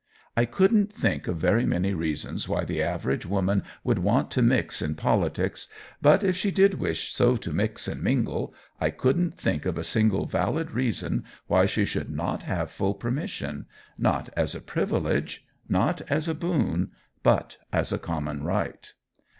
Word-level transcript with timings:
I 0.35 0.45
couldn't 0.45 0.91
think 0.91 1.27
of 1.27 1.37
very 1.37 1.63
many 1.63 1.93
reasons 1.93 2.49
why 2.49 2.63
the 2.65 2.81
average 2.81 3.23
woman 3.27 3.61
should 3.85 3.99
want 3.99 4.31
to 4.31 4.41
mix 4.41 4.81
in 4.81 4.95
politics, 4.95 5.67
but 6.01 6.23
if 6.23 6.35
she 6.35 6.49
did 6.49 6.79
wish 6.79 7.13
so 7.13 7.35
to 7.35 7.53
mix 7.53 7.87
and 7.87 8.01
mingle, 8.01 8.51
I 8.79 8.89
couldn't 8.89 9.35
think 9.37 9.63
of 9.67 9.77
a 9.77 9.83
single 9.83 10.25
valid 10.25 10.71
reason 10.71 11.23
why 11.45 11.67
she 11.67 11.85
should 11.85 12.09
not 12.09 12.41
have 12.41 12.71
full 12.71 12.95
permission, 12.95 13.67
not 13.95 14.29
as 14.35 14.55
a 14.55 14.59
privilege, 14.61 15.45
not 15.69 16.01
as 16.09 16.27
a 16.27 16.33
boon, 16.33 16.89
but 17.21 17.57
as 17.71 17.91
a 17.93 17.99
common 17.99 18.41
right. 18.41 18.95